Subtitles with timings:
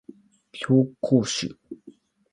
[0.51, 1.55] 紹興酒